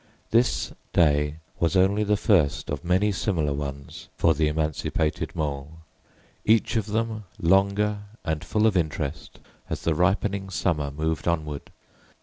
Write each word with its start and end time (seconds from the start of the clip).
This 0.31 0.73
day 0.93 1.35
was 1.59 1.75
only 1.75 2.03
the 2.03 2.17
first 2.17 2.71
of 2.71 2.83
many 2.83 3.11
similar 3.11 3.53
ones 3.53 4.09
for 4.17 4.33
the 4.33 4.47
emancipated 4.47 5.35
Mole, 5.35 5.73
each 6.43 6.75
of 6.75 6.87
them 6.87 7.25
longer 7.39 7.99
and 8.25 8.43
full 8.43 8.65
of 8.65 8.75
interest 8.75 9.39
as 9.69 9.83
the 9.83 9.93
ripening 9.93 10.49
summer 10.49 10.89
moved 10.89 11.27
onward. 11.27 11.69